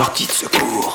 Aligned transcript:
Sortie 0.00 0.26
de 0.26 0.32
secours. 0.32 0.94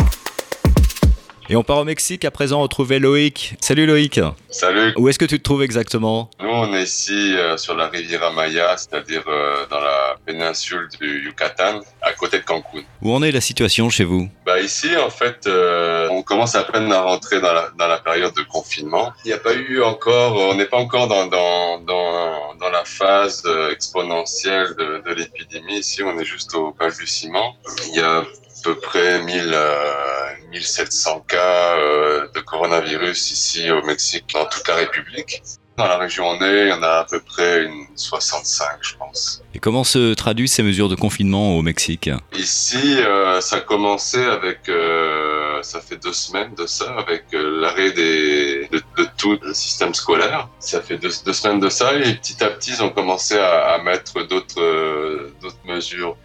Et 1.48 1.56
on 1.56 1.62
part 1.62 1.78
au 1.78 1.84
Mexique 1.84 2.26
à 2.26 2.32
présent 2.32 2.60
retrouver 2.60 2.98
Loïc. 2.98 3.54
Salut 3.62 3.86
Loïc. 3.86 4.20
Salut. 4.50 4.94
Où 4.98 5.08
est-ce 5.08 5.20
que 5.20 5.26
tu 5.26 5.38
te 5.38 5.44
trouves 5.44 5.62
exactement? 5.62 6.32
Nous, 6.42 6.50
on 6.50 6.74
est 6.74 6.82
ici 6.82 7.36
euh, 7.38 7.56
sur 7.56 7.76
la 7.76 7.88
Riviera 7.88 8.32
Maya, 8.32 8.76
c'est-à-dire 8.78 9.22
euh, 9.28 9.68
dans 9.70 9.80
la 9.80 10.16
péninsule 10.26 10.90
du 11.00 11.24
Yucatan, 11.24 11.82
à 12.02 12.14
côté 12.14 12.40
de 12.40 12.46
Cancun. 12.46 12.82
Où 13.04 13.14
en 13.14 13.22
est 13.22 13.32
la 13.32 13.42
situation 13.42 13.92
chez 13.92 14.06
vous? 14.06 14.28
Bah 14.44 14.60
ici, 14.60 14.98
en 14.98 15.12
fait, 15.12 15.46
euh, 15.46 16.08
on 16.10 16.24
commence 16.24 16.56
à 16.56 16.64
peine 16.64 16.92
à 16.92 17.04
rentrer 17.04 17.40
dans 17.40 17.54
la, 17.54 17.70
dans 17.78 17.88
la 17.88 18.00
période 18.00 18.34
de 18.34 18.42
confinement. 18.42 19.14
Il 19.24 19.28
n'y 19.28 19.34
a 19.34 19.38
pas 19.38 19.54
eu 19.54 19.84
encore, 19.84 20.36
on 20.36 20.56
n'est 20.56 20.66
pas 20.66 20.78
encore 20.78 21.08
dans, 21.08 21.28
dans, 21.28 21.80
dans, 21.82 22.56
dans 22.56 22.70
la 22.72 22.84
phase 22.86 23.44
exponentielle 23.72 24.74
de, 24.80 25.04
de 25.08 25.14
l'épidémie. 25.14 25.78
Ici, 25.78 26.02
on 26.02 26.18
est 26.18 26.26
juste 26.26 26.56
au 26.56 26.72
balbutiement. 26.72 27.56
Il 27.90 27.98
y 27.98 28.02
a 28.02 28.24
peu 28.66 28.76
près 28.80 29.22
1000, 29.22 29.52
euh, 29.54 30.34
1700 30.50 31.26
cas 31.28 31.78
euh, 31.78 32.28
de 32.34 32.40
coronavirus 32.40 33.32
ici 33.32 33.70
au 33.70 33.84
Mexique, 33.84 34.26
dans 34.34 34.46
toute 34.46 34.68
la 34.68 34.76
République. 34.76 35.44
Dans 35.78 35.88
la 35.88 35.98
région 35.98 36.30
où 36.30 36.36
on 36.36 36.42
est, 36.42 36.62
il 36.64 36.70
y 36.70 36.72
en 36.72 36.82
a 36.82 37.00
à 37.00 37.04
peu 37.04 37.20
près 37.20 37.66
une 37.66 37.86
65, 37.98 38.78
je 38.82 38.96
pense. 38.96 39.44
Et 39.54 39.60
comment 39.60 39.84
se 39.84 40.14
traduisent 40.14 40.54
ces 40.54 40.64
mesures 40.64 40.88
de 40.88 40.96
confinement 40.96 41.58
au 41.58 41.62
Mexique? 41.62 42.10
Ici, 42.34 42.98
euh, 43.00 43.42
ça 43.42 43.58
a 43.58 43.60
commencé 43.60 44.24
avec, 44.24 44.70
euh, 44.70 45.62
ça 45.64 45.82
fait 45.82 46.02
deux 46.02 46.14
semaines 46.14 46.56
de 46.56 46.66
ça, 46.66 46.96
avec 46.98 47.26
euh, 47.34 47.60
l'arrêt 47.60 47.92
des, 47.92 48.55
de, 48.76 49.04
de, 49.04 49.10
tout 49.18 49.38
le 49.42 49.54
système 49.54 49.94
scolaire. 49.94 50.50
Ça 50.60 50.82
fait 50.82 50.98
deux, 50.98 51.10
deux, 51.26 51.34
semaines 51.34 51.60
de 51.60 51.70
ça 51.70 51.94
et 51.96 52.16
petit 52.16 52.44
à 52.44 52.50
petit, 52.50 52.72
ils 52.72 52.84
ont 52.84 52.90
commencé 52.90 53.38
à, 53.38 53.74
à 53.74 53.78
mettre 53.80 54.24
d'autres, 54.28 54.62
euh, 54.62 55.34
d'autres 55.42 55.66
mesures. 55.66 56.18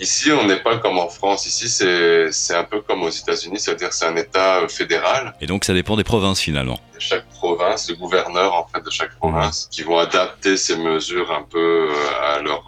Ici, 0.00 0.30
on 0.32 0.46
n'est 0.46 0.60
pas 0.60 0.78
comme 0.78 0.98
en 0.98 1.08
France. 1.08 1.46
Ici, 1.46 1.68
c'est, 1.68 2.54
un 2.54 2.64
peu 2.64 2.80
comme 2.80 3.02
aux 3.02 3.10
États-Unis, 3.10 3.58
c'est-à-dire 3.58 3.92
c'est 3.92 4.06
un 4.06 4.16
État 4.16 4.66
fédéral. 4.68 5.34
Et 5.40 5.46
donc, 5.46 5.64
ça 5.64 5.74
dépend 5.74 5.96
des 5.96 6.04
provinces 6.04 6.40
finalement. 6.40 6.78
Chaque 6.98 7.28
province, 7.28 7.88
le 7.88 7.96
gouverneur 7.96 8.54
en 8.54 8.66
fait 8.66 8.84
de 8.84 8.90
chaque 8.90 9.16
province, 9.16 9.68
qui 9.70 9.82
vont 9.82 9.98
adapter 9.98 10.56
ces 10.56 10.76
mesures 10.76 11.30
un 11.30 11.42
peu 11.42 11.88
à 12.20 12.40
leur 12.40 12.64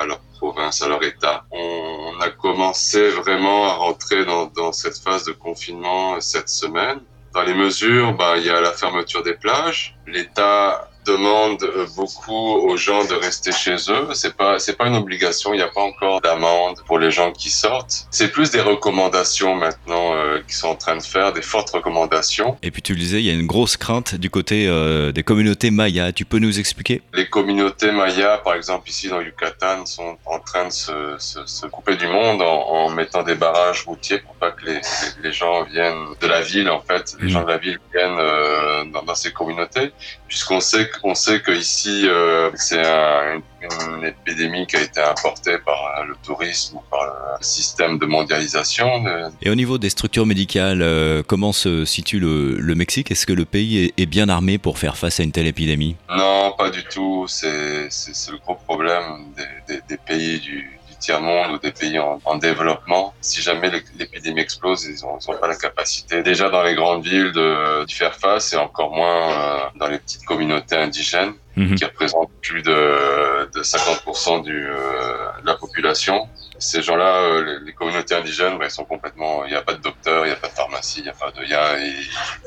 à 0.00 0.06
leur 0.06 0.20
province, 0.38 0.82
à 0.82 0.88
leur 0.88 1.02
état. 1.02 1.44
On, 1.50 2.18
a 2.20 2.28
commencé 2.28 3.08
vraiment 3.10 3.66
à 3.66 3.74
rentrer 3.74 4.26
dans, 4.26 4.46
dans, 4.46 4.72
cette 4.72 4.98
phase 4.98 5.24
de 5.24 5.32
confinement 5.32 6.20
cette 6.20 6.50
semaine. 6.50 7.00
Dans 7.32 7.42
les 7.42 7.54
mesures, 7.54 8.14
bah, 8.14 8.36
il 8.36 8.44
y 8.44 8.50
a 8.50 8.60
la 8.60 8.72
fermeture 8.72 9.22
des 9.22 9.34
plages. 9.34 9.96
L'État 10.06 10.89
demande 11.06 11.64
beaucoup 11.96 12.32
aux 12.32 12.76
gens 12.76 13.04
de 13.04 13.14
rester 13.14 13.52
chez 13.52 13.76
eux. 13.88 14.08
C'est 14.14 14.36
pas 14.36 14.58
c'est 14.58 14.76
pas 14.76 14.86
une 14.86 14.96
obligation. 14.96 15.52
Il 15.54 15.58
n'y 15.58 15.62
a 15.62 15.68
pas 15.68 15.82
encore 15.82 16.20
d'amende 16.20 16.80
pour 16.86 16.98
les 16.98 17.10
gens 17.10 17.32
qui 17.32 17.50
sortent. 17.50 18.06
C'est 18.10 18.30
plus 18.30 18.50
des 18.50 18.60
recommandations 18.60 19.54
maintenant 19.54 20.14
euh, 20.14 20.40
qui 20.46 20.54
sont 20.54 20.68
en 20.68 20.74
train 20.76 20.96
de 20.96 21.02
faire, 21.02 21.32
des 21.32 21.42
fortes 21.42 21.70
recommandations. 21.70 22.56
Et 22.62 22.70
puis 22.70 22.82
tu 22.82 22.94
le 22.94 23.00
disais, 23.00 23.20
il 23.20 23.26
y 23.26 23.30
a 23.30 23.34
une 23.34 23.46
grosse 23.46 23.76
crainte 23.76 24.14
du 24.14 24.30
côté 24.30 24.66
euh, 24.68 25.12
des 25.12 25.22
communautés 25.22 25.70
mayas. 25.70 26.12
Tu 26.12 26.24
peux 26.24 26.38
nous 26.38 26.58
expliquer? 26.58 27.02
Les 27.14 27.28
communautés 27.28 27.92
mayas, 27.92 28.38
par 28.38 28.54
exemple 28.54 28.88
ici 28.88 29.08
dans 29.08 29.20
Yucatan, 29.20 29.86
sont 29.86 30.18
en 30.26 30.38
train 30.40 30.66
de 30.66 30.72
se, 30.72 31.16
se, 31.18 31.46
se 31.46 31.66
couper 31.66 31.96
du 31.96 32.06
monde 32.06 32.42
en, 32.42 32.68
en, 32.68 32.90
mettant 32.90 33.22
des 33.22 33.34
barrages 33.34 33.84
routiers 33.86 34.18
pour 34.18 34.34
pas 34.34 34.50
que 34.50 34.66
les, 34.66 34.74
les, 34.74 34.80
les 35.22 35.32
gens 35.32 35.64
viennent 35.64 36.06
de 36.20 36.26
la 36.26 36.42
ville 36.42 36.68
en 36.68 36.80
fait, 36.80 37.16
les 37.20 37.26
mmh. 37.26 37.30
gens 37.30 37.42
de 37.44 37.48
la 37.48 37.58
ville 37.58 37.78
viennent 37.94 38.18
euh, 38.18 38.84
dans, 38.92 39.02
dans 39.02 39.14
ces 39.14 39.32
communautés, 39.32 39.92
puisqu'on 40.28 40.60
sait 40.60 40.89
on 41.02 41.14
sait 41.14 41.42
qu'ici, 41.42 42.02
euh, 42.06 42.50
c'est 42.54 42.84
un, 42.84 43.40
une 43.62 44.04
épidémie 44.04 44.66
qui 44.66 44.76
a 44.76 44.82
été 44.82 45.00
importée 45.00 45.58
par 45.64 46.04
le 46.06 46.14
tourisme 46.22 46.76
ou 46.76 46.82
par 46.90 47.04
le 47.04 47.44
système 47.44 47.98
de 47.98 48.06
mondialisation. 48.06 49.04
Et 49.42 49.50
au 49.50 49.54
niveau 49.54 49.78
des 49.78 49.90
structures 49.90 50.26
médicales, 50.26 50.82
euh, 50.82 51.22
comment 51.26 51.52
se 51.52 51.84
situe 51.84 52.20
le, 52.20 52.56
le 52.58 52.74
Mexique? 52.74 53.10
Est-ce 53.10 53.26
que 53.26 53.32
le 53.32 53.44
pays 53.44 53.84
est, 53.84 54.00
est, 54.00 54.06
bien 54.06 54.28
armé 54.28 54.58
pour 54.58 54.78
faire 54.78 54.96
face 54.96 55.20
à 55.20 55.22
une 55.22 55.32
telle 55.32 55.46
épidémie? 55.46 55.96
Non, 56.08 56.52
pas 56.56 56.70
du 56.70 56.84
tout. 56.84 57.26
C'est 57.28 57.88
le 58.30 58.38
gros 58.38 58.56
problème 58.66 59.32
des, 59.36 59.74
des, 59.74 59.80
des 59.88 59.96
pays 59.96 60.40
du, 60.40 60.79
tiers-monde 61.00 61.50
ou 61.54 61.58
des 61.58 61.72
pays 61.72 61.98
en, 61.98 62.20
en, 62.24 62.36
développement. 62.36 63.14
Si 63.20 63.40
jamais 63.42 63.70
l'épidémie 63.98 64.40
explose, 64.40 64.84
ils 64.84 65.00
n'ont 65.04 65.18
pas 65.40 65.48
la 65.48 65.56
capacité, 65.56 66.22
déjà 66.22 66.48
dans 66.50 66.62
les 66.62 66.74
grandes 66.74 67.04
villes, 67.04 67.32
de 67.32 67.84
d'y 67.86 67.94
faire 67.94 68.14
face 68.14 68.52
et 68.52 68.56
encore 68.56 68.92
moins 69.00 69.18
euh, 69.30 69.58
dans 69.80 69.88
les 69.88 69.98
petites 69.98 70.24
communautés 70.24 70.76
indigènes 70.76 71.34
-hmm. 71.56 71.74
qui 71.74 71.84
représentent 71.84 72.30
plus 72.42 72.62
de, 72.62 73.50
de 73.54 73.62
50% 73.62 74.42
du, 74.42 74.66
euh, 74.66 75.40
de 75.42 75.46
la 75.46 75.54
population. 75.54 76.28
Ces 76.58 76.82
gens-là, 76.82 77.22
euh, 77.22 77.44
les, 77.44 77.66
les, 77.66 77.72
communautés 77.72 78.14
indigènes, 78.14 78.58
bah, 78.58 78.66
ils 78.66 78.70
sont 78.70 78.84
complètement, 78.84 79.44
il 79.44 79.50
n'y 79.50 79.56
a 79.56 79.62
pas 79.62 79.74
de 79.74 79.82
docteur, 79.82 80.26
il 80.26 80.28
n'y 80.28 80.34
a 80.34 80.36
pas 80.36 80.48
de 80.48 80.52
pharmacie, 80.52 81.00
il 81.00 81.04
n'y 81.04 81.10
a 81.10 81.12
pas 81.14 81.30
de, 81.30 81.42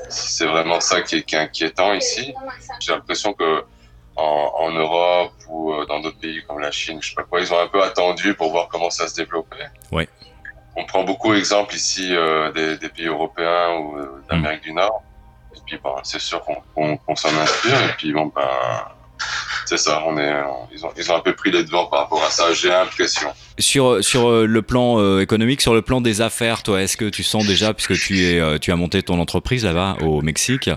c'est 0.10 0.46
vraiment 0.46 0.80
ça 0.80 1.02
qui 1.02 1.18
est, 1.18 1.24
qui 1.24 1.36
est 1.36 1.40
inquiétant 1.40 1.94
ici. 1.94 2.34
J'ai 2.80 2.92
l'impression 2.94 3.34
que 3.34 3.64
en, 4.16 4.52
en, 4.56 4.72
Europe 4.72 5.34
ou 5.50 5.74
dans 5.86 6.00
d'autres 6.00 6.20
pays 6.20 6.44
comme 6.48 6.60
la 6.60 6.72
Chine, 6.72 7.00
je 7.02 7.10
sais 7.10 7.16
pas 7.16 7.24
quoi, 7.24 7.42
ils 7.42 7.54
ont 7.54 7.60
un 7.60 7.68
peu 7.68 7.82
attendu 7.82 8.34
pour 8.34 8.52
voir 8.52 8.68
comment 8.68 8.90
ça 8.90 9.08
se 9.08 9.16
développait. 9.16 9.70
Ouais. 9.92 10.08
On 10.76 10.86
prend 10.86 11.04
beaucoup 11.04 11.34
exemple 11.34 11.76
ici 11.76 12.16
euh, 12.16 12.52
des, 12.52 12.78
des, 12.78 12.90
pays 12.90 13.08
européens 13.08 13.78
ou 13.78 13.98
euh, 13.98 14.24
d'Amérique 14.30 14.62
mmh. 14.62 14.64
du 14.64 14.74
Nord. 14.74 15.04
Et 15.56 15.60
puis 15.66 15.78
bon, 15.84 15.96
c'est 16.04 16.20
sûr 16.20 16.44
qu'on 16.44 16.56
qu 16.56 17.00
qu 17.08 17.16
s'en 17.16 17.36
inspire. 17.38 17.84
Et 17.90 17.94
puis 17.98 18.12
bon 18.12 18.32
ben 18.36 18.50
c'est 19.66 19.78
ça, 19.78 20.04
on 20.06 20.18
est, 20.18 20.34
ils, 20.74 20.86
ont, 20.86 20.92
ils 20.98 21.12
ont 21.12 21.16
un 21.16 21.20
peu 21.20 21.34
pris 21.34 21.52
les 21.52 21.64
devants 21.64 21.86
par 21.86 22.00
rapport 22.00 22.24
à 22.24 22.30
ça, 22.30 22.54
j'ai 22.54 22.70
l'impression. 22.70 23.30
Sur, 23.60 24.04
sur 24.04 24.32
le 24.32 24.62
plan 24.62 25.00
euh, 25.00 25.22
économique, 25.22 25.62
sur 25.62 25.74
le 25.74 25.82
plan 25.82 26.02
des 26.02 26.22
affaires, 26.22 26.64
toi, 26.64 26.82
est-ce 26.82 26.98
que 26.98 27.06
tu 27.06 27.24
sens 27.24 27.46
déjà, 27.46 27.74
puisque 27.74 27.94
tu, 27.94 28.24
es, 28.24 28.40
euh, 28.40 28.58
tu 28.58 28.72
as 28.72 28.76
monté 28.76 29.04
ton 29.04 29.20
entreprise 29.20 29.64
là-bas 29.64 29.98
au 30.02 30.22
Mexique, 30.22 30.70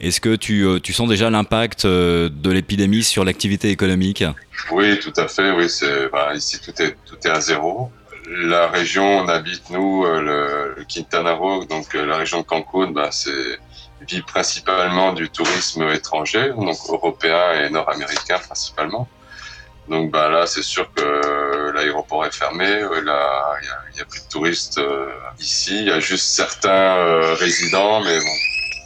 est-ce 0.00 0.20
que 0.20 0.34
tu, 0.36 0.66
euh, 0.66 0.80
tu 0.80 0.92
sens 0.92 1.08
déjà 1.08 1.28
l'impact 1.30 1.86
de 1.86 2.50
l'épidémie 2.50 3.02
sur 3.02 3.24
l'activité 3.24 3.70
économique? 3.70 4.24
Oui, 4.70 4.98
tout 5.00 5.12
à 5.16 5.28
fait, 5.28 5.50
oui, 5.50 5.68
c'est, 5.68 6.08
bah, 6.10 6.32
ici 6.34 6.58
tout 6.60 6.80
est, 6.82 6.96
tout 7.04 7.16
est 7.24 7.30
à 7.30 7.40
zéro. 7.40 7.90
La 8.26 8.68
région, 8.68 9.18
on 9.18 9.28
habite 9.28 9.68
nous, 9.68 10.04
le, 10.04 10.74
le 10.76 10.84
Quintana 10.88 11.32
Roo, 11.32 11.66
donc 11.66 11.92
la 11.92 12.16
région 12.16 12.40
de 12.40 12.46
Cancun, 12.46 12.90
bah, 12.90 13.10
c'est 13.10 13.58
vit 14.00 14.22
principalement 14.22 15.12
du 15.12 15.30
tourisme 15.30 15.88
étranger, 15.90 16.50
donc 16.50 16.76
européen 16.88 17.52
et 17.54 17.70
nord-américain 17.70 18.38
principalement. 18.38 19.08
Donc 19.88 20.10
bah, 20.10 20.28
là, 20.28 20.46
c'est 20.46 20.62
sûr 20.62 20.92
que 20.94 21.72
l'aéroport 21.72 22.24
est 22.24 22.34
fermé, 22.34 22.80
là, 23.04 23.56
il 23.60 23.94
n'y 23.94 24.00
a, 24.00 24.02
a, 24.02 24.06
plus 24.06 24.22
de 24.22 24.28
touristes 24.30 24.78
euh, 24.78 25.10
ici, 25.38 25.76
il 25.80 25.88
y 25.88 25.90
a 25.90 26.00
juste 26.00 26.26
certains 26.26 26.96
euh, 26.96 27.34
résidents, 27.34 28.02
mais 28.02 28.18
bon, 28.18 28.34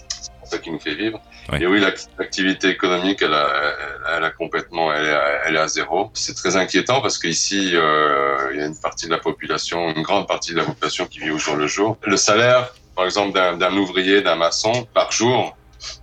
c'est 0.08 0.50
ça 0.50 0.58
qui 0.58 0.70
nous 0.70 0.80
fait 0.80 0.94
vivre. 0.94 1.20
Ouais. 1.52 1.62
Et 1.62 1.66
oui, 1.66 1.80
l'activité 2.18 2.68
économique, 2.68 3.22
elle 3.22 3.32
a, 3.32 3.48
elle, 3.48 4.16
elle 4.16 4.24
a 4.24 4.30
complètement, 4.30 4.92
elle 4.92 5.06
est, 5.06 5.12
à, 5.12 5.46
elle 5.46 5.56
est 5.56 5.60
à 5.60 5.68
zéro. 5.68 6.10
C'est 6.14 6.34
très 6.34 6.56
inquiétant 6.56 7.00
parce 7.00 7.16
qu'ici, 7.16 7.70
euh, 7.74 8.50
il 8.52 8.60
y 8.60 8.62
a 8.62 8.66
une 8.66 8.78
partie 8.78 9.06
de 9.06 9.12
la 9.12 9.18
population, 9.18 9.88
une 9.90 10.02
grande 10.02 10.26
partie 10.26 10.52
de 10.52 10.58
la 10.58 10.64
population 10.64 11.06
qui 11.06 11.20
vit 11.20 11.30
au 11.30 11.38
jour 11.38 11.56
le 11.56 11.66
jour. 11.66 11.96
Le 12.02 12.16
salaire, 12.18 12.70
par 12.98 13.06
exemple, 13.06 13.38
d'un 13.58 13.76
ouvrier, 13.76 14.22
d'un 14.22 14.34
maçon, 14.34 14.72
par 14.92 15.12
jour, 15.12 15.56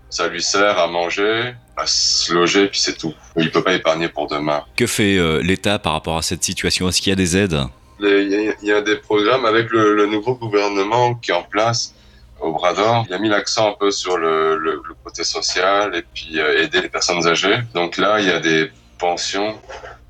ça 0.10 0.30
lui 0.30 0.42
sert 0.42 0.80
à 0.80 0.88
manger, 0.88 1.54
à 1.76 1.86
se 1.86 2.34
loger, 2.34 2.68
puis 2.68 2.80
c'est 2.80 2.98
tout. 2.98 3.14
Il 3.36 3.52
peut 3.52 3.62
pas 3.62 3.74
épargner 3.74 4.08
pour 4.08 4.28
demain. 4.28 4.64
Que 4.78 4.88
fait 4.88 5.18
euh, 5.18 5.42
l'État 5.42 5.78
par 5.78 5.92
rapport 5.92 6.16
à 6.16 6.22
cette 6.22 6.46
situation? 6.46 6.88
Est-ce 6.88 7.02
qu'il 7.02 7.10
y 7.10 7.12
a 7.12 7.18
des 7.18 7.36
aides? 7.36 7.60
Il 8.00 8.56
y, 8.64 8.66
y, 8.68 8.72
a 8.72 8.80
des 8.80 8.96
programmes 8.96 9.46
avec 9.46 9.72
le, 9.72 9.94
le, 9.94 10.06
nouveau 10.06 10.36
gouvernement 10.36 11.16
qui 11.16 11.32
est 11.32 11.34
en 11.34 11.44
place 11.44 11.94
au 12.40 12.54
Brador. 12.54 13.04
Il 13.10 13.14
a 13.14 13.20
mis 13.20 13.28
l'accent 13.28 13.72
un 13.72 13.76
peu 13.78 13.92
sur 13.92 14.18
le, 14.18 14.56
le, 14.56 14.82
le, 14.88 14.96
côté 15.04 15.26
social 15.26 15.94
et 15.98 16.04
puis 16.14 16.40
euh, 16.40 16.64
aider 16.64 16.80
les 16.82 16.88
personnes 16.88 17.28
âgées. 17.28 17.58
Donc 17.74 17.98
là, 17.98 18.22
il 18.22 18.28
y 18.28 18.32
a 18.32 18.40
des 18.40 18.72
pensions 18.98 19.60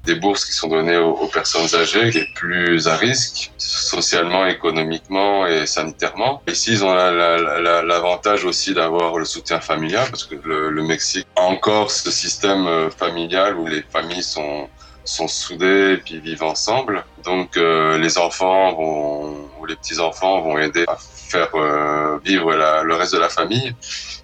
des 0.05 0.15
bourses 0.15 0.45
qui 0.45 0.53
sont 0.53 0.67
données 0.67 0.97
aux, 0.97 1.27
personnes 1.27 1.67
âgées 1.75 2.11
les 2.11 2.25
plus 2.35 2.87
à 2.87 2.95
risque, 2.95 3.51
socialement, 3.57 4.45
économiquement 4.45 5.47
et 5.47 5.65
sanitairement. 5.65 6.41
Ici, 6.47 6.73
ils 6.73 6.85
ont 6.85 6.93
l'avantage 6.93 8.39
la, 8.39 8.43
la, 8.43 8.49
aussi 8.49 8.73
d'avoir 8.73 9.17
le 9.17 9.25
soutien 9.25 9.59
familial, 9.59 10.07
parce 10.09 10.23
que 10.25 10.35
le, 10.43 10.83
Mexique 10.83 11.27
a 11.35 11.41
encore 11.41 11.89
ce 11.89 12.11
système 12.11 12.67
euh, 12.67 12.89
familial 12.91 13.57
où 13.57 13.65
les 13.65 13.81
familles 13.81 14.21
sont, 14.21 14.69
sont 15.03 15.27
soudées 15.27 15.93
et 15.93 15.97
puis 15.97 16.19
vivent 16.19 16.43
ensemble. 16.43 17.03
Donc, 17.23 17.57
euh, 17.57 17.97
les 17.97 18.19
enfants 18.19 18.73
vont, 18.73 19.49
ou 19.59 19.65
les 19.65 19.75
petits-enfants 19.75 20.41
vont 20.41 20.59
aider 20.59 20.85
à 20.87 20.95
faire 20.97 21.49
euh, 21.55 22.19
vivre 22.23 22.53
le 22.53 22.93
reste 22.93 23.13
de 23.13 23.19
la 23.19 23.29
famille. 23.29 23.73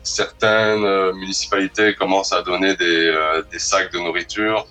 Certaines 0.04 1.14
municipalités 1.14 1.96
commencent 1.96 2.34
à 2.34 2.44
donner 2.44 2.76
des 2.76 3.60
sacs 3.60 3.92
de 3.92 4.00
nourriture 4.00 4.68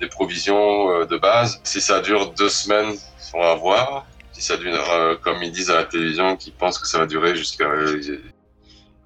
des 0.00 0.08
provisions 0.08 0.90
euh, 0.90 1.04
de 1.04 1.16
base. 1.16 1.60
Si 1.64 1.80
ça 1.80 2.00
dure 2.00 2.32
deux 2.32 2.48
semaines, 2.48 2.94
on 3.34 3.40
va 3.40 3.54
voir. 3.54 4.06
Si 4.32 4.42
ça 4.42 4.56
dure, 4.56 4.90
euh, 4.90 5.16
comme 5.16 5.42
ils 5.42 5.52
disent 5.52 5.70
à 5.70 5.76
la 5.76 5.84
télévision, 5.84 6.36
qu'ils 6.36 6.52
pensent 6.52 6.78
que 6.78 6.86
ça 6.86 6.98
va 6.98 7.06
durer 7.06 7.36
jusqu'à... 7.36 7.64
Euh, 7.64 8.00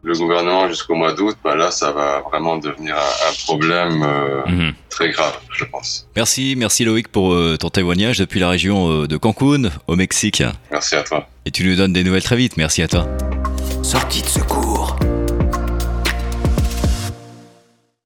le 0.02 0.14
gouvernement 0.14 0.68
jusqu'au 0.68 0.94
mois 0.94 1.12
d'août, 1.12 1.36
bah 1.42 1.54
là, 1.54 1.70
ça 1.70 1.92
va 1.92 2.20
vraiment 2.20 2.56
devenir 2.56 2.96
un, 2.96 3.32
problème 3.44 4.02
euh, 4.02 4.42
mhm. 4.46 4.74
très 4.88 5.10
grave, 5.10 5.38
je 5.52 5.64
pense. 5.64 6.08
Merci, 6.16 6.54
merci 6.56 6.84
Loïc 6.84 7.08
pour 7.08 7.32
euh, 7.32 7.56
ton 7.58 7.70
témoignage 7.70 8.18
depuis 8.18 8.40
la 8.40 8.48
région 8.48 9.02
euh, 9.02 9.06
de 9.06 9.16
Cancun, 9.16 9.70
au 9.86 9.96
Mexique. 9.96 10.42
Merci 10.70 10.96
à 10.96 11.02
toi. 11.02 11.28
Et 11.46 11.50
tu 11.50 11.64
nous 11.64 11.76
donnes 11.76 11.92
des 11.92 12.04
nouvelles 12.04 12.24
très 12.24 12.36
vite. 12.36 12.56
Merci 12.56 12.82
à 12.82 12.88
toi. 12.88 13.06
Sortie 13.82 14.22
de 14.22 14.26
secours. 14.26 14.71